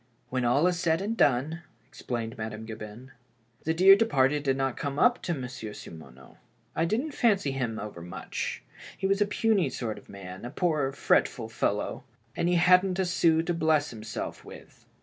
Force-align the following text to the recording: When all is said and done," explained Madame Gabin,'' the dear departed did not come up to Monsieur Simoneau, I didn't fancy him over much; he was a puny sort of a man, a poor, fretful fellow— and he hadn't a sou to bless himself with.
When 0.29 0.43
all 0.45 0.65
is 0.65 0.79
said 0.79 0.99
and 0.99 1.15
done," 1.15 1.61
explained 1.87 2.35
Madame 2.35 2.65
Gabin,'' 2.65 3.11
the 3.65 3.73
dear 3.75 3.95
departed 3.95 4.41
did 4.41 4.57
not 4.57 4.75
come 4.75 4.97
up 4.97 5.21
to 5.21 5.33
Monsieur 5.35 5.73
Simoneau, 5.73 6.37
I 6.75 6.85
didn't 6.85 7.11
fancy 7.11 7.51
him 7.51 7.77
over 7.77 8.01
much; 8.01 8.63
he 8.97 9.05
was 9.05 9.21
a 9.21 9.27
puny 9.27 9.69
sort 9.69 9.99
of 9.99 10.09
a 10.09 10.11
man, 10.11 10.43
a 10.43 10.49
poor, 10.49 10.91
fretful 10.91 11.49
fellow— 11.49 12.03
and 12.35 12.49
he 12.49 12.55
hadn't 12.55 12.97
a 12.97 13.05
sou 13.05 13.43
to 13.43 13.53
bless 13.53 13.91
himself 13.91 14.43
with. 14.43 14.87